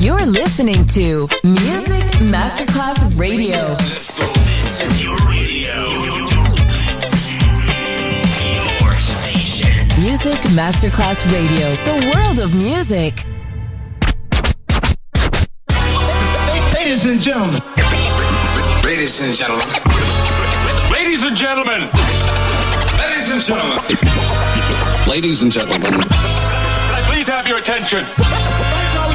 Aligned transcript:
You're 0.00 0.26
listening 0.26 0.86
to 0.86 1.28
Music 1.42 2.04
Masterclass 2.22 3.18
Radio. 3.18 3.66
This 3.74 4.80
is 4.80 5.02
your 5.02 5.16
radio. 5.26 5.90
Your 8.54 8.92
station. 8.94 9.88
Music 10.00 10.38
Masterclass 10.54 11.26
Radio, 11.32 11.74
the 11.82 12.12
world 12.14 12.38
of 12.38 12.54
music. 12.54 13.24
Ladies 16.74 17.04
and 17.04 17.20
gentlemen. 17.20 17.60
Ladies 18.84 19.20
and 19.20 19.34
gentlemen. 19.34 19.66
Ladies 20.92 21.24
and 21.24 21.36
gentlemen. 21.36 21.90
Ladies 23.02 23.32
and 23.32 23.42
gentlemen. 23.42 25.08
Ladies 25.08 25.42
and 25.42 25.50
gentlemen. 25.50 25.90
Can 25.90 26.04
I 26.04 27.02
please 27.10 27.26
have 27.26 27.48
your 27.48 27.58
attention? 27.58 28.06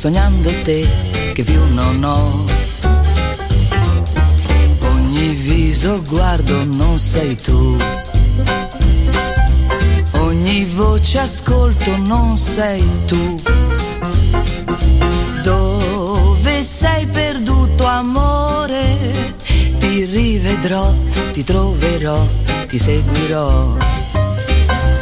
Sognando 0.00 0.50
te, 0.62 0.88
che 1.34 1.44
più 1.44 1.60
non 1.74 2.02
ho. 2.02 2.46
Ogni 4.88 5.34
viso 5.34 6.00
guardo 6.08 6.64
non 6.64 6.98
sei 6.98 7.36
tu. 7.36 7.76
Ogni 10.12 10.64
voce 10.64 11.18
ascolto 11.18 11.98
non 11.98 12.38
sei 12.38 12.82
tu. 13.04 13.34
Dove 15.42 16.62
sei 16.62 17.04
perduto 17.04 17.84
amore? 17.84 19.34
Ti 19.80 20.04
rivedrò, 20.06 20.94
ti 21.32 21.44
troverò, 21.44 22.26
ti 22.68 22.78
seguirò. 22.78 23.76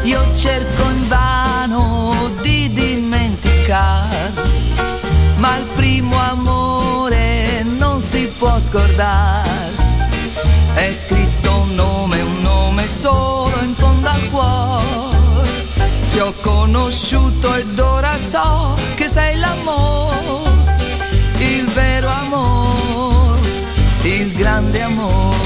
Io 0.02 0.20
cerco 0.34 0.82
invano 0.90 2.32
di 2.42 2.72
dimenticare, 2.72 3.57
ma 3.70 5.58
il 5.58 5.64
primo 5.74 6.16
amore 6.16 7.64
non 7.64 8.00
si 8.00 8.26
può 8.38 8.58
scordare. 8.58 9.76
È 10.72 10.90
scritto 10.94 11.58
un 11.58 11.74
nome, 11.74 12.22
un 12.22 12.40
nome 12.40 12.86
solo 12.88 13.54
in 13.62 13.74
fondo 13.74 14.08
al 14.08 14.28
cuore. 14.30 15.52
Ti 16.10 16.18
ho 16.18 16.32
conosciuto 16.40 17.54
ed 17.56 17.78
ora 17.78 18.16
so 18.16 18.74
che 18.94 19.06
sei 19.06 19.36
l'amore, 19.36 20.48
il 21.36 21.66
vero 21.66 22.08
amore, 22.08 23.40
il 24.02 24.32
grande 24.32 24.80
amore. 24.80 25.36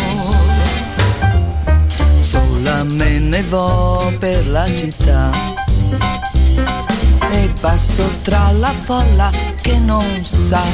Sola 2.20 2.84
me 2.84 3.18
ne 3.18 3.42
vo 3.42 4.12
per 4.20 4.46
la 4.48 4.72
città 4.72 5.51
passo 7.62 8.02
tra 8.22 8.50
la 8.58 8.74
folla 8.82 9.30
che 9.60 9.78
non 9.78 10.24
sa, 10.24 10.64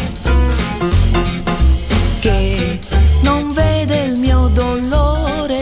che 2.21 2.79
non 3.21 3.53
vede 3.53 4.05
il 4.05 4.19
mio 4.19 4.49
dolore, 4.55 5.61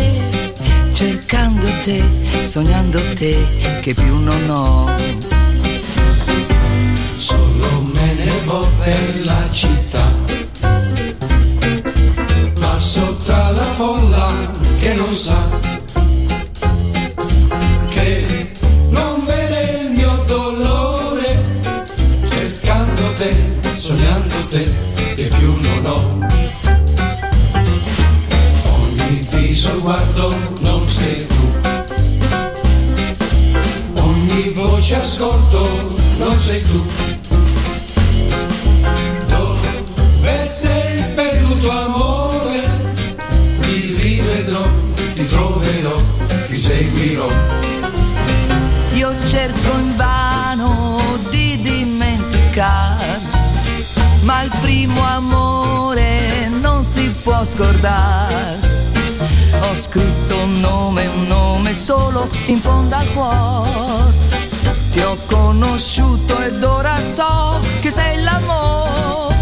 cercando 0.93 1.67
te, 1.83 2.01
sognando 2.43 3.01
te, 3.15 3.37
che 3.81 3.93
più 3.93 4.19
non 4.21 4.49
ho. 4.51 4.89
Solo 7.17 7.83
me 7.93 8.15
ne 8.15 8.41
vo 8.45 8.65
per 8.85 9.25
la 9.25 9.43
città. 9.51 10.05
Passo 12.61 13.17
tra 13.25 13.51
la 13.51 13.69
folla 13.75 14.29
che 14.79 14.95
non 14.95 15.13
sa, 15.13 15.46
ascolto 35.17 35.97
non 36.19 36.39
sei 36.39 36.63
tu. 36.63 36.85
Dove 39.27 40.41
sei 40.41 41.03
perduto 41.15 41.71
amore? 41.71 42.61
Ti 43.61 43.97
rivedrò, 43.99 44.63
ti 45.15 45.27
troverò, 45.27 45.97
ti 46.47 46.55
seguirò. 46.55 47.29
Io 48.93 49.15
cerco 49.25 49.79
invano 49.79 50.99
di 51.31 51.63
dimenticare, 51.63 53.21
ma 54.23 54.43
il 54.43 54.51
primo 54.61 55.03
amore 55.03 56.49
non 56.61 56.85
si 56.85 57.09
può 57.23 57.43
scordare. 57.43 58.75
Ho 59.63 59.75
scritto 59.75 60.37
un 60.37 60.61
nome, 60.61 61.07
un 61.07 61.27
nome 61.27 61.73
solo 61.73 62.29
in 62.47 62.61
fondo 62.61 62.95
al 62.95 63.13
cuore. 63.15 64.26
Conosciuto 65.59 66.39
ed 66.43 66.63
ora 66.63 67.01
so 67.01 67.59
che 67.81 67.91
sei 67.91 68.23
l'amore, 68.23 69.35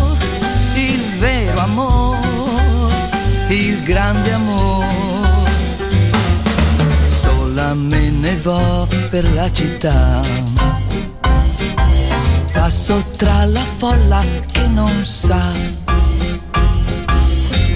il 0.76 1.02
vero 1.18 1.58
amore, 1.58 3.48
il 3.48 3.82
grande 3.82 4.32
amore. 4.32 4.94
Sola 7.06 7.74
me 7.74 8.10
ne 8.10 8.36
vo 8.36 8.86
per 9.10 9.28
la 9.34 9.50
città. 9.50 10.20
Passo 12.52 13.02
tra 13.16 13.44
la 13.46 13.64
folla 13.76 14.22
che 14.52 14.68
non 14.68 15.04
sa, 15.04 15.42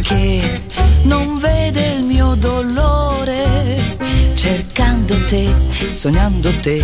che 0.02 0.62
non 1.02 1.38
vede 1.38 1.94
il 1.94 2.04
mio 2.04 2.36
dolore, 2.36 3.98
cercando 4.38 5.14
te, 5.26 5.52
sognando 5.88 6.48
te, 6.60 6.80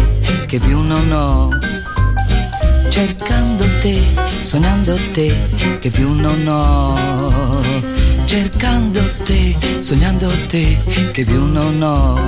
che 0.47 0.59
più 0.59 0.81
non 0.81 1.13
ho. 1.13 1.51
Cercando 2.89 3.65
te, 3.81 4.03
sognando 4.43 4.99
te, 5.13 5.33
che 5.79 5.89
più 5.91 6.13
non 6.15 6.49
ho. 6.49 7.63
Cercando 8.27 9.01
te, 9.23 9.57
sognando 9.81 10.29
te, 10.49 10.77
che 11.13 11.25
più 11.25 11.45
non 11.45 11.81
ho. 11.81 12.19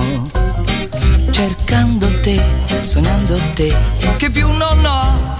Cercando 1.31 2.07
te, 2.21 2.41
sognando 2.83 3.37
te, 3.53 3.75
che 4.15 4.29
più 4.29 4.49
non 4.49 4.85
ho. 4.85 5.35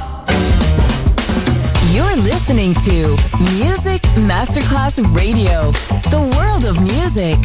You're 1.94 2.18
listening 2.18 2.76
to 2.84 3.16
Music 3.56 4.02
Masterclass 4.28 5.00
Radio, 5.14 5.72
the 6.10 6.20
world 6.36 6.66
of 6.66 6.78
music. 6.82 7.38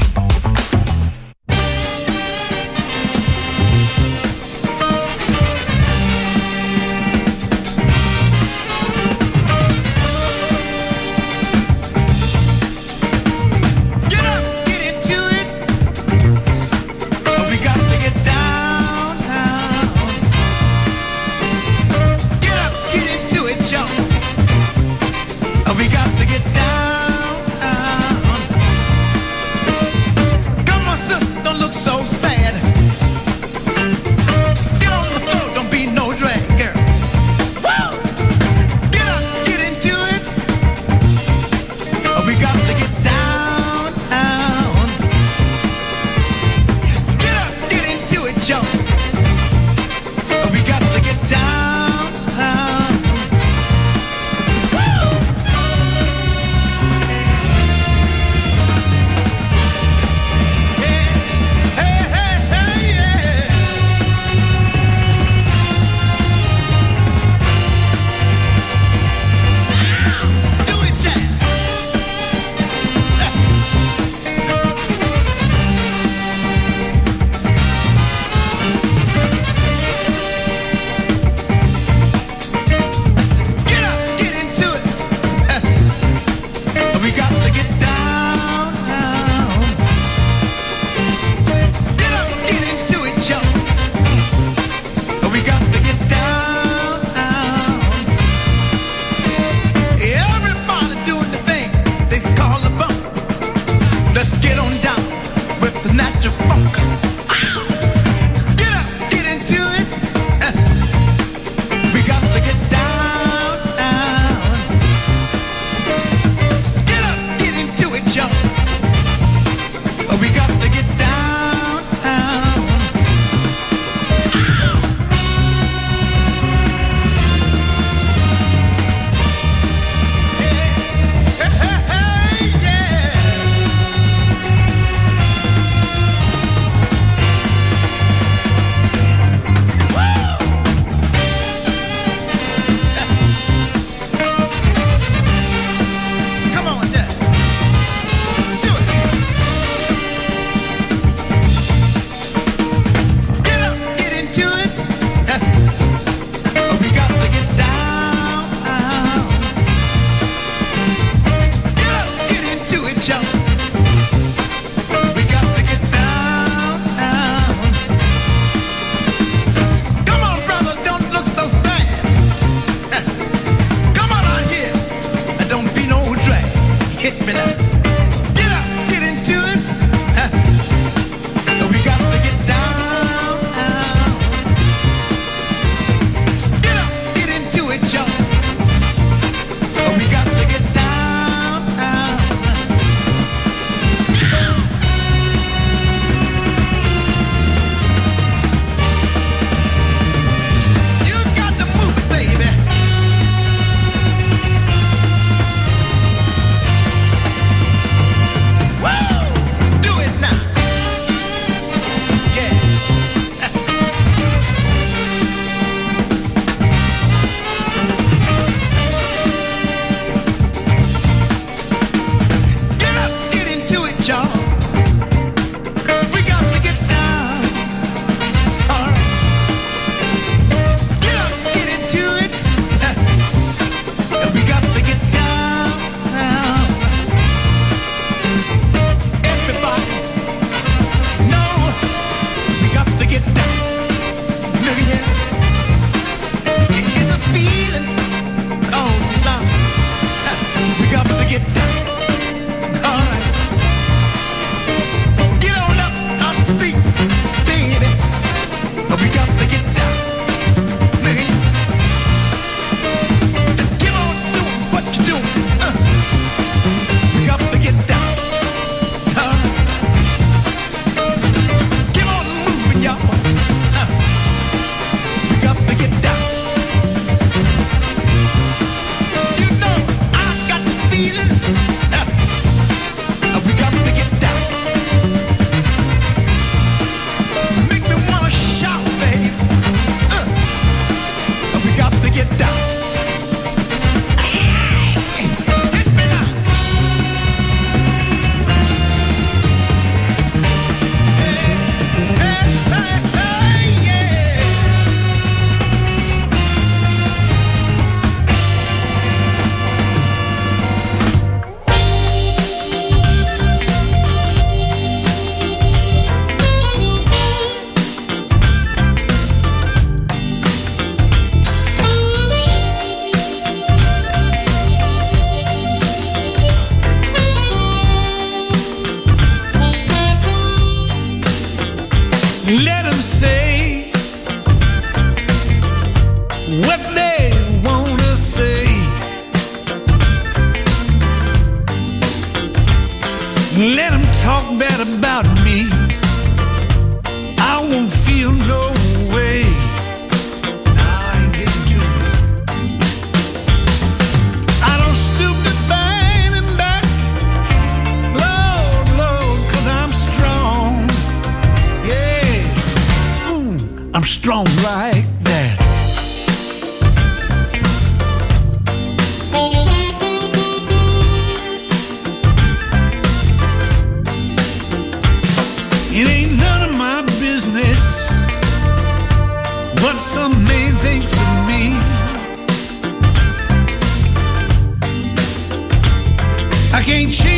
Can't 386.85 387.32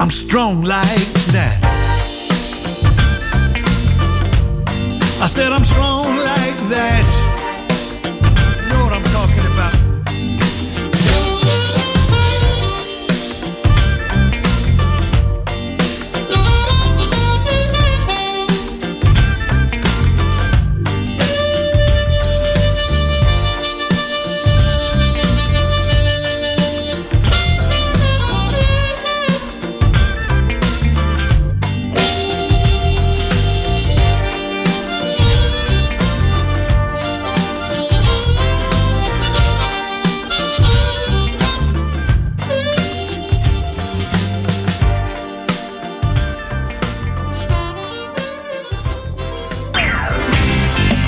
I'm 0.00 0.10
strong 0.10 0.62
like 0.62 1.12
that. 1.34 1.58
I 5.20 5.26
said 5.26 5.52
I'm 5.52 5.64
strong 5.66 6.16
like 6.16 6.56
that. 6.70 7.29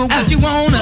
Do 0.00 0.06
what 0.06 0.30
you 0.30 0.38
wanna. 0.38 0.79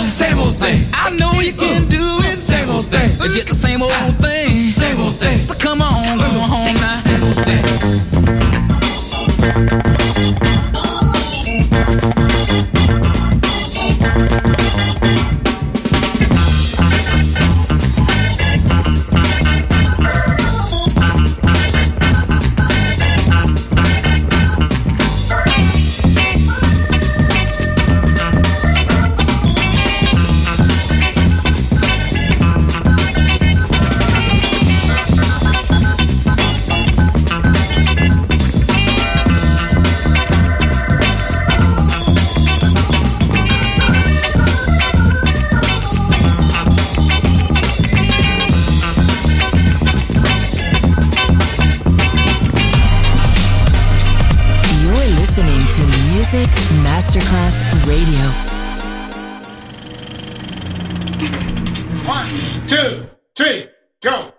Two, 62.69 63.09
three, 63.35 63.65
go. 64.03 64.38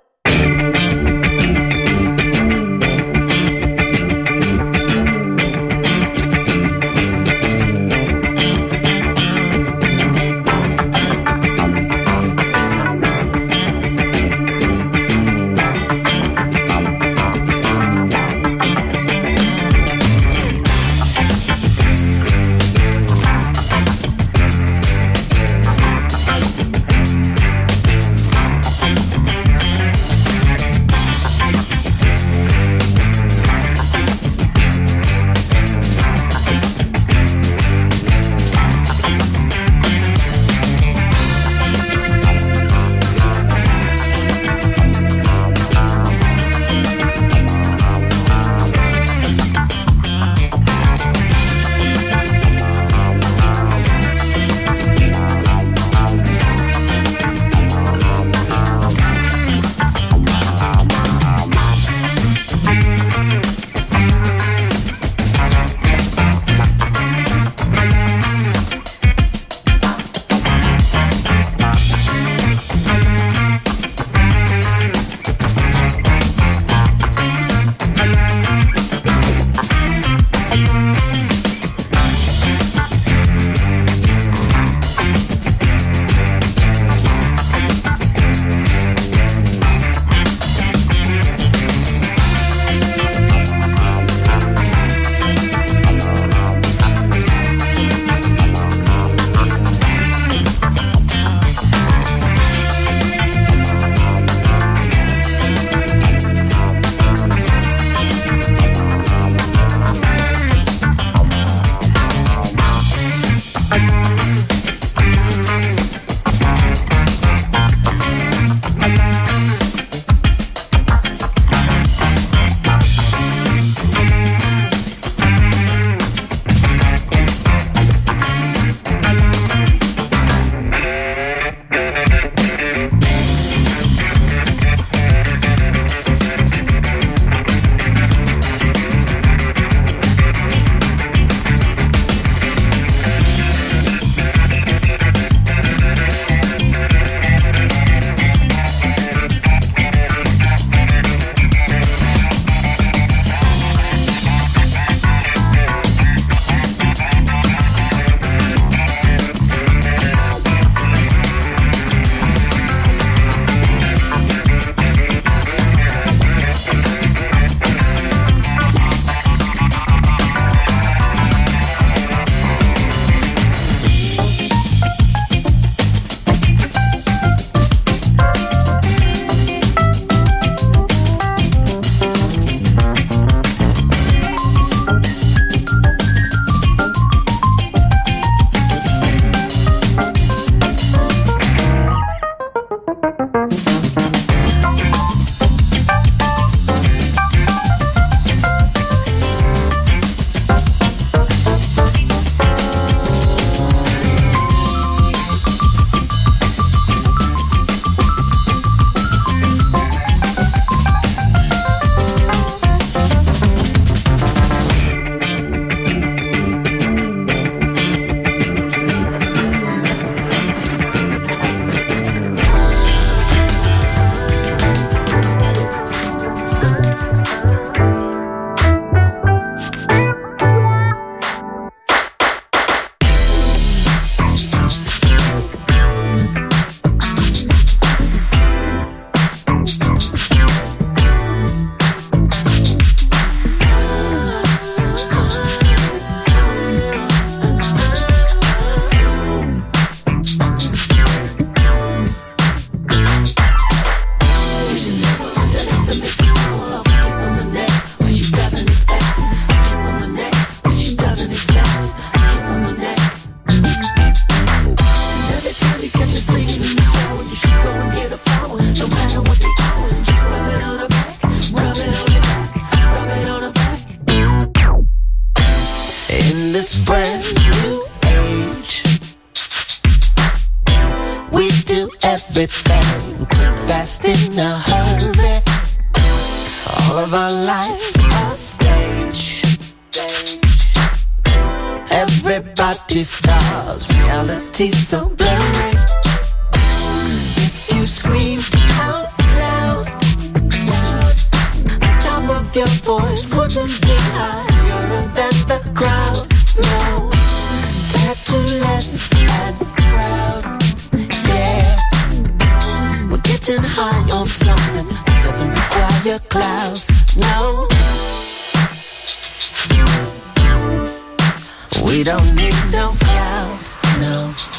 We 321.89 322.03
don't 322.03 322.35
need 322.35 322.53
no 322.71 322.93
clouds, 322.99 323.79
no. 323.99 324.58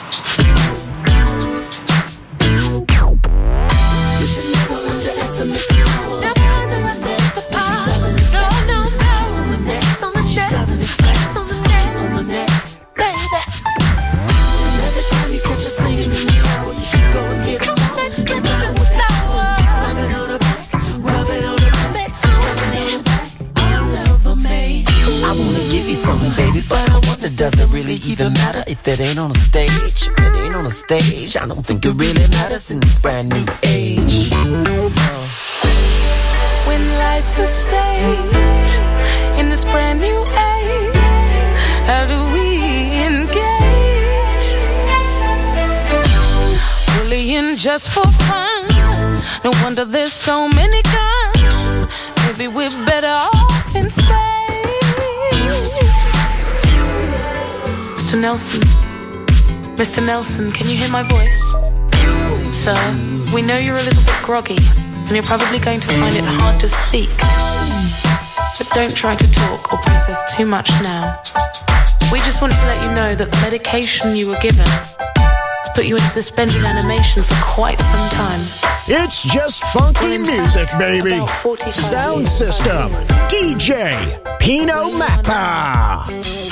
It 28.90 29.00
ain't 29.00 29.18
on 29.18 29.30
a 29.30 29.34
stage? 29.34 30.08
It 30.18 30.36
ain't 30.42 30.54
on 30.54 30.66
a 30.66 30.70
stage, 30.70 31.36
I 31.36 31.46
don't 31.46 31.64
think 31.64 31.84
it 31.84 31.92
really 31.92 32.26
matters 32.28 32.70
in 32.72 32.80
this 32.80 32.98
brand 32.98 33.28
new 33.28 33.46
age. 33.62 34.30
When 36.66 36.82
life's 36.98 37.38
a 37.38 37.46
stage 37.46 38.72
in 39.38 39.48
this 39.48 39.64
brand 39.64 40.00
new 40.00 40.20
age, 40.56 41.34
how 41.90 42.02
do 42.12 42.18
we 42.34 42.46
engage? 43.10 44.46
Bullying 46.96 47.56
just 47.56 47.90
for 47.90 48.06
fun. 48.26 48.66
No 49.44 49.52
wonder 49.62 49.84
there's 49.84 50.12
so 50.12 50.48
many 50.48 50.82
guns. 50.82 51.86
Maybe 52.26 52.48
we're 52.48 52.84
better 52.86 53.14
off 53.28 53.39
Mr. 58.20 58.22
Nelson, 58.22 58.60
Mr. 59.76 60.06
Nelson, 60.06 60.52
can 60.52 60.68
you 60.68 60.76
hear 60.76 60.90
my 60.90 61.02
voice? 61.02 61.40
Sir, 62.54 62.76
we 63.34 63.40
know 63.40 63.56
you're 63.56 63.78
a 63.78 63.82
little 63.82 64.02
bit 64.04 64.22
groggy, 64.22 64.58
and 64.58 65.10
you're 65.12 65.22
probably 65.22 65.58
going 65.58 65.80
to 65.80 65.88
find 65.88 66.14
it 66.14 66.24
hard 66.24 66.60
to 66.60 66.68
speak. 66.68 67.08
But 68.58 68.68
don't 68.74 68.94
try 68.94 69.14
to 69.16 69.32
talk 69.32 69.72
or 69.72 69.78
process 69.78 70.36
too 70.36 70.44
much 70.44 70.68
now. 70.82 71.18
We 72.12 72.18
just 72.18 72.42
want 72.42 72.52
to 72.52 72.62
let 72.66 72.82
you 72.82 72.94
know 72.94 73.14
that 73.14 73.30
the 73.30 73.40
medication 73.40 74.14
you 74.14 74.28
were 74.28 74.38
given 74.40 74.66
has 74.68 75.70
put 75.74 75.86
you 75.86 75.96
in 75.96 76.02
suspended 76.02 76.62
animation 76.62 77.22
for 77.22 77.42
quite 77.42 77.80
some 77.80 78.10
time. 78.10 78.40
It's 78.86 79.22
just 79.22 79.64
funky 79.72 80.18
music, 80.18 80.68
baby. 80.78 81.24
Sound 81.72 82.28
system. 82.28 82.90
DJ 83.30 84.20
Pino 84.38 84.90
Mappa. 84.90 86.49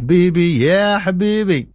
حبيبي 0.00 0.60
يا 0.60 0.98
حبيبي 0.98 1.68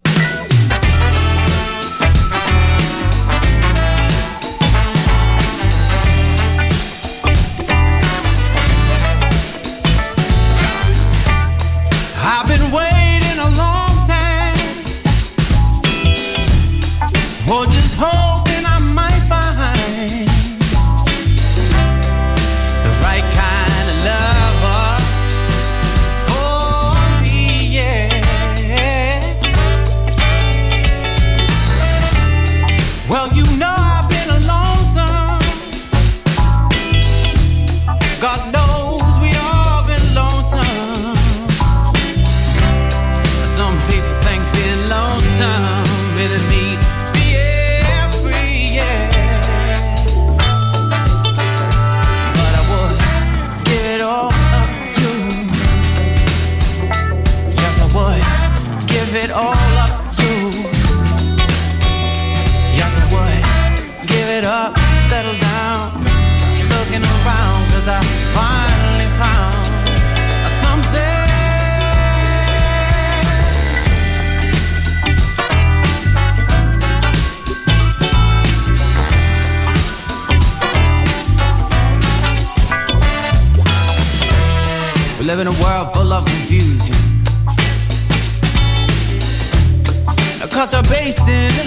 culture 91.12 91.65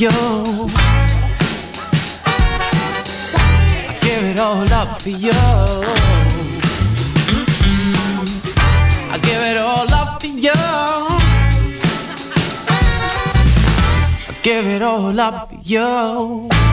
you. 0.00 0.08
I 0.10 0.10
give 4.00 4.24
it 4.30 4.38
all 4.38 4.72
up 4.72 5.02
for 5.02 5.10
you. 5.10 5.32
I 9.10 9.18
give 9.22 9.42
it 9.42 9.58
all 9.58 9.92
up 9.92 10.20
for 10.20 10.28
you. 10.28 10.52
I 14.28 14.34
give 14.42 14.66
it 14.66 14.82
all 14.82 15.18
up 15.18 15.48
for 15.48 15.56
you. 15.64 16.67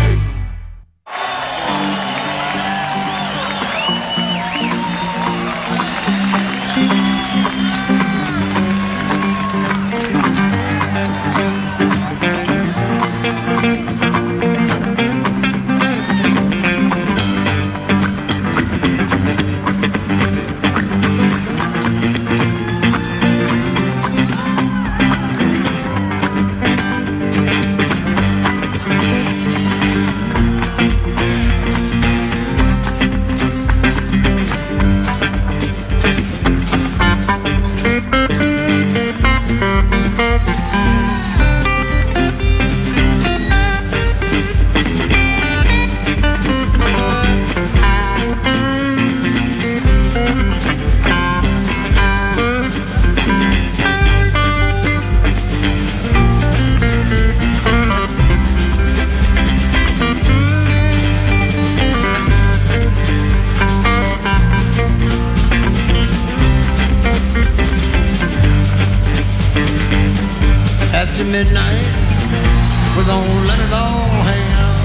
We're 72.95 73.07
gonna 73.07 73.47
let 73.49 73.59
it 73.59 73.73
all 73.73 74.09
hang 74.29 74.47
out. 74.63 74.79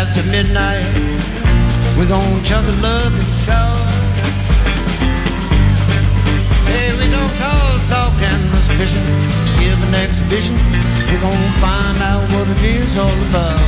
After 0.00 0.22
midnight, 0.30 0.86
we're 1.96 2.08
gonna 2.08 2.42
chug 2.42 2.64
a 2.64 2.74
love 2.80 3.12
and 3.12 3.32
shout. 3.44 3.78
Hey, 6.70 6.88
we 6.98 7.06
gonna 7.10 7.38
cause 7.42 7.82
talk 7.88 8.16
and 8.22 8.42
suspicion, 8.50 9.04
give 9.60 9.78
an 9.88 9.94
exhibition. 10.04 10.56
We're 11.08 11.20
gonna 11.20 11.52
find 11.60 11.98
out 12.10 12.22
what 12.32 12.48
it 12.48 12.62
is 12.64 12.96
all 12.98 13.18
about. 13.28 13.60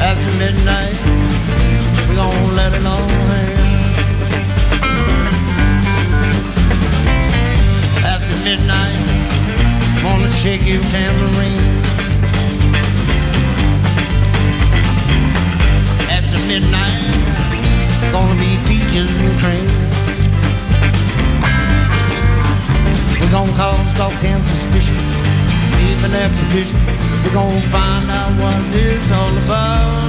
After 0.00 0.30
midnight, 0.38 0.98
we're 2.08 2.16
gonna 2.16 2.56
let 2.56 2.72
it 2.72 2.86
all 2.86 3.08
hang 3.08 3.58
out. 3.58 3.63
Midnight, 8.44 8.94
gonna 10.02 10.30
shake 10.30 10.60
your 10.66 10.82
tambourine. 10.92 11.64
After 16.12 16.38
midnight, 16.46 17.00
gonna 18.12 18.36
be 18.36 18.52
peaches 18.68 19.08
and 19.16 19.32
cream. 19.40 19.70
We're 23.18 23.32
gonna 23.32 23.56
cause 23.56 23.94
talk 23.94 24.12
and 24.22 24.44
suspicion, 24.44 25.00
leave 25.80 26.04
an 26.04 26.12
exhibition. 26.12 26.80
We're 27.24 27.32
gonna 27.32 27.72
find 27.72 28.10
out 28.10 28.32
what 28.40 28.60
it's 28.74 29.10
all 29.10 29.34
about. 29.44 30.02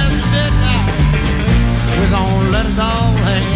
After 0.00 0.26
midnight, 0.32 0.86
we're 1.98 2.10
gonna 2.10 2.50
let 2.52 2.64
it 2.64 2.78
all 2.80 3.12
hang 3.28 3.55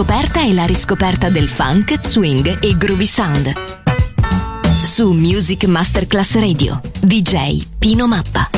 scoperta 0.00 0.40
e 0.40 0.54
la 0.54 0.64
riscoperta 0.64 1.28
del 1.28 1.46
funk, 1.46 2.00
swing 2.00 2.64
e 2.64 2.74
groovy 2.74 3.04
sound. 3.04 3.52
Su 4.82 5.10
Music 5.12 5.64
Masterclass 5.64 6.36
Radio, 6.36 6.80
DJ 7.00 7.66
Pino 7.78 8.06
Mappa. 8.06 8.48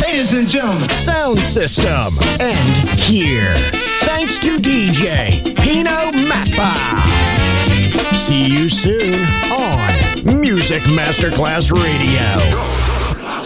Ladies 0.00 0.32
and 0.32 0.46
gentlemen, 0.46 0.88
sound 0.90 1.38
system. 1.38 2.16
And 2.38 2.88
here, 3.00 3.52
thanks 4.04 4.38
to 4.38 4.58
DJ 4.60 5.52
Pino 5.60 6.12
Mappa. 6.12 6.72
See 8.14 8.44
you 8.44 8.68
soon 8.68 9.18
on 9.50 10.40
Music 10.40 10.86
Masterclass 10.86 11.72
Radio. 11.72 12.85